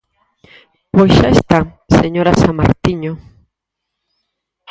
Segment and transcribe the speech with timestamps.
[0.93, 1.59] Pois xa está,
[1.99, 3.13] señora Samartiño.